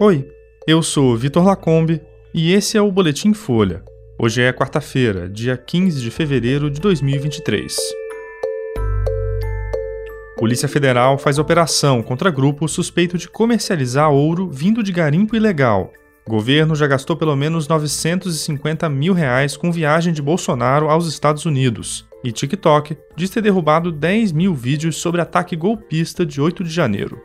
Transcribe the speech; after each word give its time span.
Oi, 0.00 0.28
eu 0.64 0.80
sou 0.80 1.16
Vitor 1.16 1.44
Lacombe 1.44 2.00
e 2.32 2.52
esse 2.52 2.76
é 2.76 2.80
o 2.80 2.92
Boletim 2.92 3.34
Folha. 3.34 3.82
Hoje 4.16 4.40
é 4.40 4.52
quarta-feira, 4.52 5.28
dia 5.28 5.56
15 5.56 6.00
de 6.00 6.08
fevereiro 6.08 6.70
de 6.70 6.80
2023. 6.80 7.74
Polícia 10.36 10.68
Federal 10.68 11.18
faz 11.18 11.36
operação 11.36 12.00
contra 12.00 12.30
grupo 12.30 12.68
suspeito 12.68 13.18
de 13.18 13.28
comercializar 13.28 14.12
ouro 14.12 14.48
vindo 14.48 14.84
de 14.84 14.92
garimpo 14.92 15.34
ilegal. 15.34 15.92
governo 16.28 16.76
já 16.76 16.86
gastou 16.86 17.16
pelo 17.16 17.34
menos 17.34 17.66
950 17.66 18.88
mil 18.88 19.12
reais 19.12 19.56
com 19.56 19.72
viagem 19.72 20.12
de 20.12 20.22
Bolsonaro 20.22 20.88
aos 20.88 21.08
Estados 21.08 21.44
Unidos. 21.44 22.06
E 22.22 22.30
TikTok 22.30 22.96
diz 23.16 23.30
ter 23.30 23.42
derrubado 23.42 23.90
10 23.90 24.30
mil 24.30 24.54
vídeos 24.54 24.98
sobre 24.98 25.20
ataque 25.20 25.56
golpista 25.56 26.24
de 26.24 26.40
8 26.40 26.62
de 26.62 26.70
janeiro. 26.70 27.20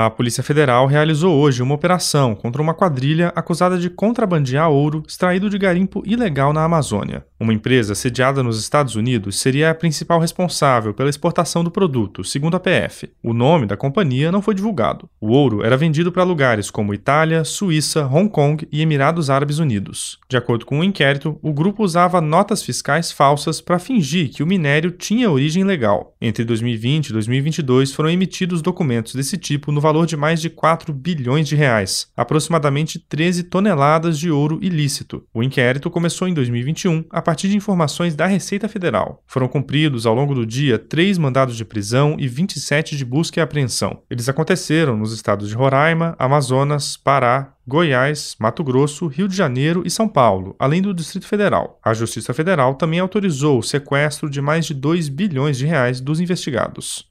A 0.00 0.08
Polícia 0.08 0.44
Federal 0.44 0.86
realizou 0.86 1.36
hoje 1.36 1.60
uma 1.60 1.74
operação 1.74 2.32
contra 2.32 2.62
uma 2.62 2.72
quadrilha 2.72 3.32
acusada 3.34 3.76
de 3.76 3.90
contrabandear 3.90 4.70
ouro 4.70 5.02
extraído 5.04 5.50
de 5.50 5.58
garimpo 5.58 6.04
ilegal 6.06 6.52
na 6.52 6.62
Amazônia. 6.62 7.26
Uma 7.40 7.52
empresa 7.52 7.96
sediada 7.96 8.40
nos 8.40 8.60
Estados 8.60 8.94
Unidos 8.94 9.40
seria 9.40 9.70
a 9.70 9.74
principal 9.74 10.20
responsável 10.20 10.94
pela 10.94 11.10
exportação 11.10 11.64
do 11.64 11.70
produto, 11.72 12.22
segundo 12.22 12.56
a 12.56 12.60
PF. 12.60 13.10
O 13.24 13.34
nome 13.34 13.66
da 13.66 13.76
companhia 13.76 14.30
não 14.30 14.40
foi 14.40 14.54
divulgado. 14.54 15.10
O 15.20 15.32
ouro 15.32 15.64
era 15.64 15.76
vendido 15.76 16.12
para 16.12 16.22
lugares 16.22 16.70
como 16.70 16.94
Itália, 16.94 17.42
Suíça, 17.42 18.06
Hong 18.06 18.30
Kong 18.30 18.68
e 18.70 18.80
Emirados 18.80 19.30
Árabes 19.30 19.58
Unidos. 19.58 20.20
De 20.28 20.36
acordo 20.36 20.64
com 20.64 20.76
o 20.76 20.78
um 20.78 20.84
inquérito, 20.84 21.40
o 21.42 21.52
grupo 21.52 21.82
usava 21.82 22.20
notas 22.20 22.62
fiscais 22.62 23.10
falsas 23.10 23.60
para 23.60 23.80
fingir 23.80 24.30
que 24.30 24.44
o 24.44 24.46
minério 24.46 24.92
tinha 24.92 25.28
origem 25.28 25.64
legal. 25.64 26.14
Entre 26.20 26.44
2020 26.44 27.08
e 27.08 27.12
2022 27.14 27.92
foram 27.92 28.10
emitidos 28.10 28.62
documentos 28.62 29.16
desse 29.16 29.36
tipo 29.36 29.72
no 29.72 29.87
valor 29.88 30.04
de 30.04 30.18
mais 30.18 30.38
de 30.38 30.50
4 30.50 30.92
bilhões 30.92 31.48
de 31.48 31.56
reais, 31.56 32.08
aproximadamente 32.14 32.98
13 32.98 33.44
toneladas 33.44 34.18
de 34.18 34.30
ouro 34.30 34.58
ilícito. 34.60 35.24
O 35.32 35.42
inquérito 35.42 35.90
começou 35.90 36.28
em 36.28 36.34
2021 36.34 37.06
a 37.10 37.22
partir 37.22 37.48
de 37.48 37.56
informações 37.56 38.14
da 38.14 38.26
Receita 38.26 38.68
Federal. 38.68 39.22
Foram 39.26 39.48
cumpridos 39.48 40.04
ao 40.04 40.14
longo 40.14 40.34
do 40.34 40.44
dia 40.44 40.78
três 40.78 41.16
mandados 41.16 41.56
de 41.56 41.64
prisão 41.64 42.16
e 42.18 42.28
27 42.28 42.98
de 42.98 43.04
busca 43.04 43.40
e 43.40 43.42
apreensão. 43.42 44.02
Eles 44.10 44.28
aconteceram 44.28 44.94
nos 44.94 45.14
estados 45.14 45.48
de 45.48 45.54
Roraima, 45.54 46.14
Amazonas, 46.18 46.98
Pará, 46.98 47.54
Goiás, 47.66 48.36
Mato 48.38 48.62
Grosso, 48.62 49.06
Rio 49.06 49.26
de 49.26 49.34
Janeiro 49.34 49.82
e 49.86 49.90
São 49.90 50.06
Paulo, 50.06 50.54
além 50.58 50.82
do 50.82 50.92
Distrito 50.92 51.26
Federal. 51.26 51.80
A 51.82 51.94
Justiça 51.94 52.34
Federal 52.34 52.74
também 52.74 53.00
autorizou 53.00 53.58
o 53.58 53.62
sequestro 53.62 54.28
de 54.28 54.42
mais 54.42 54.66
de 54.66 54.74
2 54.74 55.08
bilhões 55.08 55.56
de 55.56 55.64
reais 55.64 55.98
dos 55.98 56.20
investigados. 56.20 57.08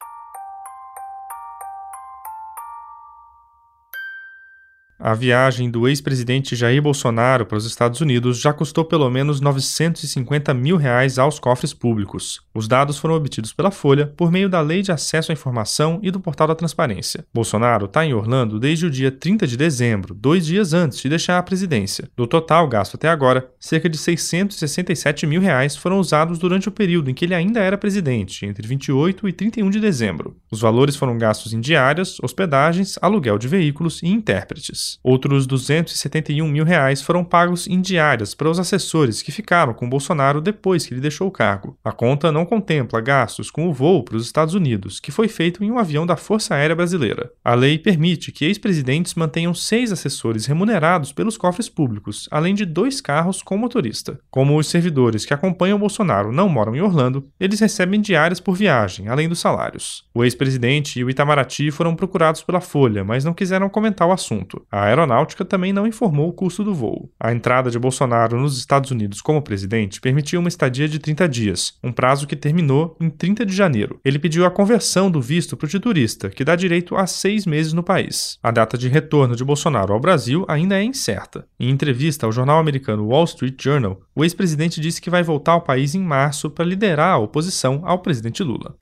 A 5.08 5.13
viagem 5.13 5.72
do 5.72 5.88
ex-presidente 5.88 6.53
Jair 6.53 6.81
Bolsonaro 6.81 7.45
para 7.45 7.58
os 7.58 7.66
Estados 7.66 8.02
Unidos 8.02 8.41
já 8.41 8.52
custou 8.52 8.83
pelo 8.83 9.09
menos 9.09 9.39
950 9.39 10.53
mil 10.53 10.75
reais 10.75 11.17
aos 11.17 11.39
cofres 11.39 11.73
públicos. 11.73 12.41
Os 12.53 12.67
dados 12.67 12.97
foram 12.97 13.16
obtidos 13.16 13.53
pela 13.53 13.72
Folha 13.72 14.08
por 14.17 14.30
meio 14.30 14.49
da 14.49 14.59
Lei 14.59 14.81
de 14.81 14.91
Acesso 14.91 15.31
à 15.31 15.33
Informação 15.33 16.02
e 16.03 16.11
do 16.11 16.19
Portal 16.19 16.45
da 16.45 16.55
Transparência. 16.55 17.23
Bolsonaro 17.33 17.86
está 17.86 18.05
em 18.05 18.14
Orlando 18.14 18.59
desde 18.59 18.86
o 18.86 18.89
dia 18.89 19.09
30 19.09 19.47
de 19.47 19.55
dezembro, 19.55 20.14
dois 20.14 20.45
dias 20.45 20.73
antes 20.73 20.99
de 20.99 21.08
deixar 21.08 21.38
a 21.38 21.44
presidência. 21.44 22.09
Do 22.14 22.27
total 22.27 22.67
gasto 22.67 22.95
até 22.95 23.08
agora, 23.08 23.49
cerca 23.61 23.88
de 23.88 23.97
667 23.97 25.25
mil 25.25 25.39
reais 25.39 25.77
foram 25.77 25.99
usados 25.99 26.38
durante 26.38 26.67
o 26.67 26.71
período 26.73 27.09
em 27.09 27.14
que 27.14 27.23
ele 27.23 27.33
ainda 27.33 27.61
era 27.61 27.77
presidente, 27.77 28.45
entre 28.45 28.67
28 28.67 29.30
e 29.30 29.31
31 29.31 29.69
de 29.69 29.80
dezembro. 29.80 30.36
Os 30.52 30.59
valores 30.59 30.97
foram 30.97 31.17
gastos 31.17 31.53
em 31.53 31.61
diárias, 31.61 32.17
hospedagens, 32.21 32.99
aluguel 33.02 33.38
de 33.38 33.47
veículos 33.47 34.03
e 34.03 34.08
intérpretes. 34.09 34.96
Outros 35.03 35.47
271 35.47 36.47
mil 36.47 36.65
reais 36.65 37.02
foram 37.02 37.23
pagos 37.23 37.67
em 37.67 37.80
diárias 37.80 38.33
para 38.33 38.49
os 38.49 38.59
assessores 38.59 39.21
que 39.21 39.31
ficaram 39.31 39.73
com 39.73 39.89
Bolsonaro 39.89 40.41
depois 40.41 40.85
que 40.85 40.93
ele 40.93 41.02
deixou 41.02 41.27
o 41.27 41.31
cargo. 41.31 41.77
A 41.83 41.91
conta 41.91 42.31
não 42.31 42.45
contempla 42.45 42.99
gastos 43.02 43.49
com 43.49 43.67
o 43.67 43.73
voo 43.73 44.03
para 44.03 44.17
os 44.17 44.25
Estados 44.25 44.53
Unidos, 44.53 44.99
que 44.99 45.11
foi 45.11 45.27
feito 45.27 45.63
em 45.63 45.71
um 45.71 45.80
avião 45.80 46.05
da 46.05 46.15
Força 46.15 46.55
Aérea 46.55 46.75
Brasileira. 46.75 47.31
A 47.43 47.53
lei 47.53 47.77
permite 47.77 48.31
que 48.31 48.45
ex-presidentes 48.45 49.15
mantenham 49.15 49.53
seis 49.53 49.91
assessores 49.91 50.45
remunerados 50.45 51.11
pelos 51.11 51.37
cofres 51.37 51.69
públicos, 51.69 52.27
além 52.31 52.53
de 52.53 52.65
dois 52.65 52.99
carros 52.99 53.41
com 53.41 53.57
motorista. 53.57 54.19
Como 54.30 54.57
os 54.57 54.67
servidores 54.67 55.25
que 55.25 55.33
acompanham 55.33 55.80
Bolsonaro 55.80 56.31
não 56.31 56.49
moram 56.49 56.75
em 56.75 56.81
Orlando, 56.81 57.27
eles 57.39 57.59
recebem 57.59 58.02
diárias 58.02 58.39
por 58.39 58.55
viagem, 58.55 59.07
além 59.07 59.30
dos 59.30 59.39
salários. 59.39 60.05
O 60.13 60.23
ex-presidente 60.23 60.99
e 60.99 61.03
o 61.03 61.09
Itamaraty 61.09 61.71
foram 61.71 61.95
procurados 61.95 62.43
pela 62.43 62.61
Folha, 62.61 63.03
mas 63.03 63.23
não 63.23 63.33
quiseram 63.33 63.69
comentar 63.69 64.07
o 64.07 64.11
assunto. 64.11 64.65
A 64.71 64.86
aeronáutica 64.87 65.45
também 65.45 65.71
não 65.71 65.87
informou 65.87 66.30
o 66.30 66.33
custo 66.33 66.64
do 66.64 66.73
voo. 66.73 67.11
A 67.20 67.31
entrada 67.31 67.70
de 67.70 67.80
Bolsonaro 67.80 68.39
nos 68.39 68.58
Estados 68.58 68.92
Unidos 68.92 69.21
como 69.21 69.42
presidente 69.42 70.02
permitiu 70.02 70.39
uma 70.39 70.49
estadia 70.49 70.87
de 70.87 70.99
30 70.99 71.27
dias, 71.30 71.73
um 71.83 71.92
prazo 71.92 72.27
que 72.27 72.36
terminou 72.36 72.98
em 72.99 73.09
30 73.09 73.45
de 73.45 73.53
janeiro. 73.53 73.99
Ele 74.03 74.20
pediu 74.20 74.45
a 74.45 74.52
conversão 74.52 75.09
do 75.09 75.21
visto 75.21 75.55
para 75.55 75.67
o 75.67 75.80
turista, 75.80 76.30
que 76.30 76.43
dá 76.43 76.55
direito 76.55 76.95
a 76.95 77.05
seis 77.05 77.45
meses 77.45 77.73
no 77.73 77.83
país. 77.83 78.37
A 78.42 78.52
data 78.52 78.77
de 78.77 78.87
retorno 78.87 79.36
de 79.36 79.43
Bolsonaro 79.43 79.93
ao 79.93 79.99
Brasil 79.99 80.45
ainda 80.48 80.80
é 80.80 80.83
incerta. 80.83 81.45
Em 81.59 81.69
entrevista 81.69 82.25
ao 82.25 82.31
jornal 82.31 82.59
americano 82.59 83.08
Wall 83.08 83.25
Street 83.25 83.61
Journal, 83.61 83.99
o 84.15 84.23
ex-presidente 84.23 84.81
disse 84.81 85.02
que 85.02 85.09
vai 85.09 85.23
voltar 85.23 85.54
ao 85.54 85.61
país 85.61 85.95
em 85.95 86.02
março 86.02 86.49
para 86.49 86.65
liderar 86.65 87.14
a 87.14 87.17
oposição 87.17 87.81
ao 87.83 87.99
presidente 87.99 88.43
Lula. 88.43 88.75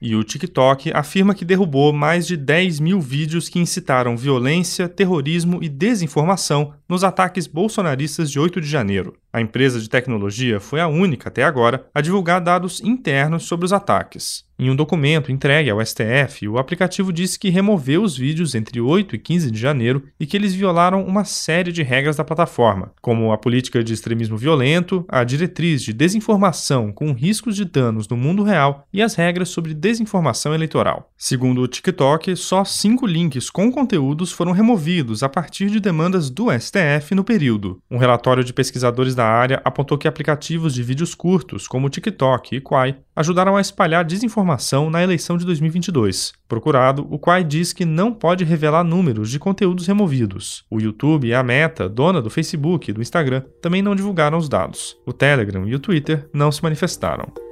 E 0.00 0.14
o 0.14 0.22
TikTok 0.22 0.92
afirma 0.92 1.34
que 1.34 1.44
derrubou 1.44 1.92
mais 1.92 2.26
de 2.26 2.36
10 2.36 2.80
mil 2.80 3.00
vídeos 3.00 3.48
que 3.48 3.58
incitaram 3.58 4.16
violência, 4.16 4.88
terrorismo 4.88 5.62
e 5.62 5.68
desinformação 5.68 6.74
nos 6.88 7.04
ataques 7.04 7.46
bolsonaristas 7.46 8.30
de 8.30 8.38
8 8.38 8.60
de 8.60 8.68
janeiro. 8.68 9.16
A 9.34 9.40
empresa 9.40 9.80
de 9.80 9.88
tecnologia 9.88 10.60
foi 10.60 10.80
a 10.80 10.86
única 10.86 11.28
até 11.28 11.42
agora 11.42 11.88
a 11.92 12.00
divulgar 12.00 12.40
dados 12.40 12.80
internos 12.80 13.42
sobre 13.46 13.66
os 13.66 13.72
ataques. 13.72 14.44
Em 14.56 14.70
um 14.70 14.76
documento 14.76 15.32
entregue 15.32 15.68
ao 15.68 15.84
STF, 15.84 16.46
o 16.46 16.58
aplicativo 16.58 17.12
disse 17.12 17.36
que 17.36 17.50
removeu 17.50 18.04
os 18.04 18.16
vídeos 18.16 18.54
entre 18.54 18.80
8 18.80 19.16
e 19.16 19.18
15 19.18 19.50
de 19.50 19.58
janeiro 19.58 20.04
e 20.18 20.26
que 20.26 20.36
eles 20.36 20.54
violaram 20.54 21.04
uma 21.04 21.24
série 21.24 21.72
de 21.72 21.82
regras 21.82 22.14
da 22.14 22.24
plataforma, 22.24 22.92
como 23.02 23.32
a 23.32 23.38
política 23.38 23.82
de 23.82 23.92
extremismo 23.92 24.36
violento, 24.36 25.04
a 25.08 25.24
diretriz 25.24 25.82
de 25.82 25.92
desinformação 25.92 26.92
com 26.92 27.12
riscos 27.12 27.56
de 27.56 27.64
danos 27.64 28.06
no 28.06 28.16
mundo 28.16 28.44
real 28.44 28.86
e 28.92 29.02
as 29.02 29.16
regras 29.16 29.48
sobre 29.48 29.74
desinformação 29.74 30.54
eleitoral. 30.54 31.10
Segundo 31.18 31.60
o 31.60 31.66
TikTok, 31.66 32.36
só 32.36 32.64
cinco 32.64 33.08
links 33.08 33.50
com 33.50 33.72
conteúdos 33.72 34.30
foram 34.30 34.52
removidos 34.52 35.24
a 35.24 35.28
partir 35.28 35.68
de 35.68 35.80
demandas 35.80 36.30
do 36.30 36.46
STF 36.52 37.12
no 37.12 37.24
período. 37.24 37.80
Um 37.90 37.98
relatório 37.98 38.44
de 38.44 38.52
pesquisadores 38.52 39.16
da 39.16 39.23
da 39.24 39.30
área 39.30 39.62
apontou 39.64 39.96
que 39.96 40.06
aplicativos 40.06 40.74
de 40.74 40.82
vídeos 40.82 41.14
curtos, 41.14 41.66
como 41.66 41.88
TikTok 41.88 42.56
e 42.56 42.60
Quai, 42.60 42.96
ajudaram 43.16 43.56
a 43.56 43.60
espalhar 43.60 44.04
desinformação 44.04 44.90
na 44.90 45.02
eleição 45.02 45.38
de 45.38 45.46
2022. 45.46 46.34
Procurado, 46.46 47.06
o 47.10 47.18
Quai 47.18 47.42
diz 47.42 47.72
que 47.72 47.86
não 47.86 48.12
pode 48.12 48.44
revelar 48.44 48.84
números 48.84 49.30
de 49.30 49.38
conteúdos 49.38 49.86
removidos. 49.86 50.66
O 50.70 50.78
YouTube 50.78 51.26
e 51.26 51.34
a 51.34 51.42
Meta, 51.42 51.88
dona 51.88 52.20
do 52.20 52.28
Facebook 52.28 52.90
e 52.90 52.92
do 52.92 53.00
Instagram, 53.00 53.42
também 53.62 53.80
não 53.80 53.96
divulgaram 53.96 54.36
os 54.36 54.48
dados. 54.48 54.94
O 55.06 55.12
Telegram 55.12 55.66
e 55.66 55.74
o 55.74 55.80
Twitter 55.80 56.28
não 56.34 56.52
se 56.52 56.62
manifestaram. 56.62 57.43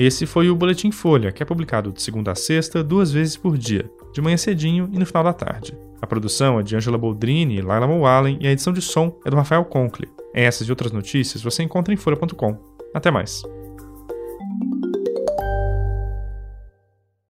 Esse 0.00 0.24
foi 0.24 0.48
o 0.48 0.56
Boletim 0.56 0.90
Folha, 0.90 1.30
que 1.30 1.42
é 1.42 1.46
publicado 1.46 1.92
de 1.92 2.00
segunda 2.00 2.32
a 2.32 2.34
sexta, 2.34 2.82
duas 2.82 3.12
vezes 3.12 3.36
por 3.36 3.58
dia, 3.58 3.84
de 4.14 4.22
manhã 4.22 4.34
cedinho 4.34 4.88
e 4.94 4.98
no 4.98 5.04
final 5.04 5.22
da 5.22 5.34
tarde. 5.34 5.76
A 6.00 6.06
produção 6.06 6.58
é 6.58 6.62
de 6.62 6.74
Angela 6.74 6.96
Boldrini 6.96 7.60
Laila 7.60 7.86
Mullen 7.86 8.38
e 8.40 8.46
a 8.46 8.50
edição 8.50 8.72
de 8.72 8.80
som 8.80 9.14
é 9.26 9.28
do 9.28 9.36
Rafael 9.36 9.62
Conkle. 9.62 10.08
Essas 10.32 10.66
e 10.66 10.70
outras 10.70 10.90
notícias 10.90 11.42
você 11.42 11.62
encontra 11.62 11.92
em 11.92 11.98
folha.com. 11.98 12.58
Até 12.94 13.10
mais. 13.10 13.42